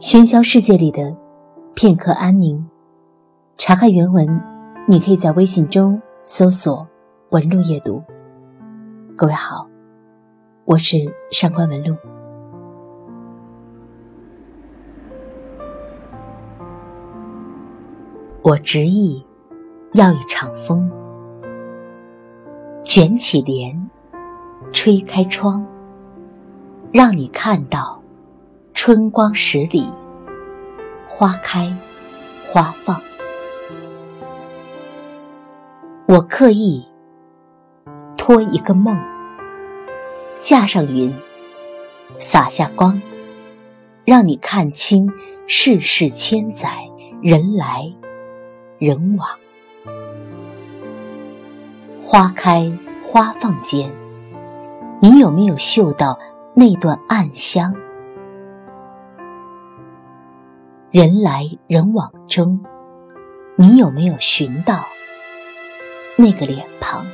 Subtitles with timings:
[0.00, 1.14] 喧嚣世界里的
[1.74, 2.66] 片刻安宁。
[3.58, 4.26] 查看原文，
[4.88, 6.88] 你可以在微信中搜索
[7.32, 8.02] “文路夜读”。
[9.14, 9.68] 各位好，
[10.64, 10.96] 我是
[11.30, 11.94] 上官文露。
[18.40, 19.22] 我执意
[19.92, 20.90] 要一场风，
[22.82, 23.90] 卷起帘，
[24.72, 25.62] 吹开窗，
[26.90, 27.99] 让你看到
[28.82, 29.92] 春光十里，
[31.06, 31.70] 花开
[32.46, 32.98] 花放。
[36.06, 36.82] 我刻意
[38.16, 38.98] 托一个梦，
[40.40, 41.14] 架上云，
[42.18, 42.98] 洒下光，
[44.06, 45.12] 让你看清
[45.46, 46.70] 世事千载，
[47.20, 47.84] 人来。
[48.78, 49.28] 人往，
[52.00, 52.72] 花开
[53.06, 53.92] 花放间，
[55.02, 56.18] 你有没有嗅到
[56.54, 57.74] 那段暗香？
[60.92, 62.58] 人来人往中，
[63.54, 64.84] 你有没有寻到
[66.16, 67.06] 那个脸庞？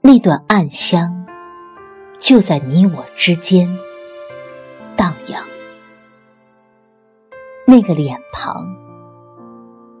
[0.00, 1.26] 那段暗香
[2.16, 3.68] 就在你我之间
[4.94, 5.42] 荡漾。
[7.66, 8.72] 那个脸庞，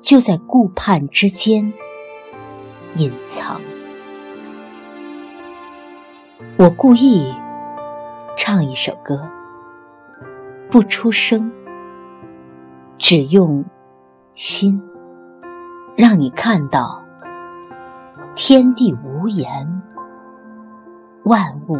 [0.00, 1.72] 就在顾盼之间
[2.94, 3.60] 隐藏。
[6.56, 7.34] 我故意
[8.36, 9.28] 唱一首歌，
[10.70, 11.52] 不出声，
[12.98, 13.64] 只用
[14.34, 14.82] 心，
[15.96, 17.00] 让你看到
[18.34, 19.82] 天地无言，
[21.22, 21.78] 万物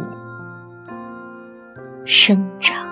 [2.05, 2.85] 生长。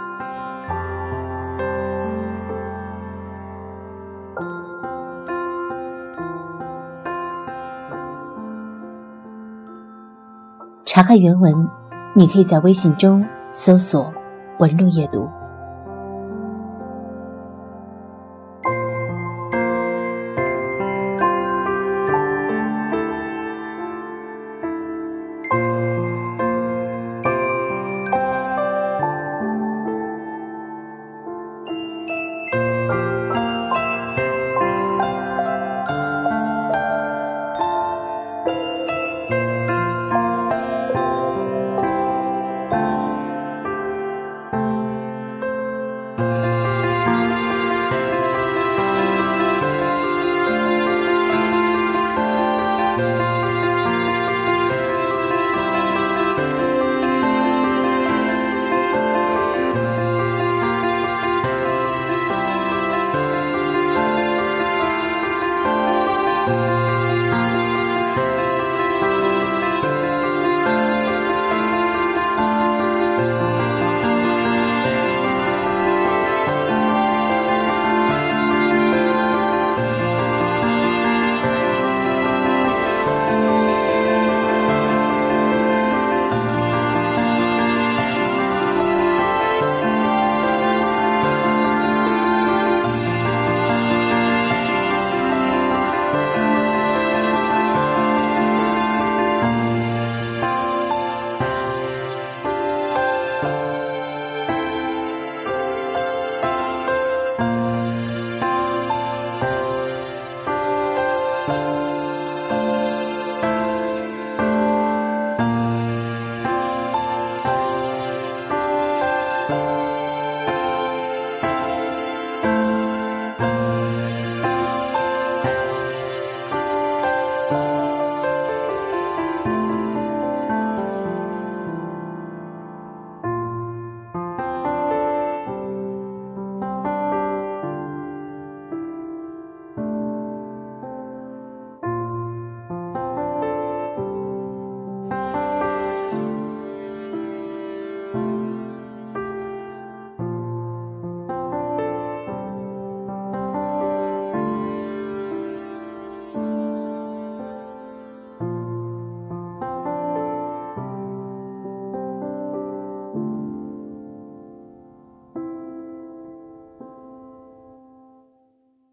[10.85, 11.69] 查看原文，
[12.13, 14.13] 你可以在微信中搜索
[14.59, 15.27] “文路夜读”。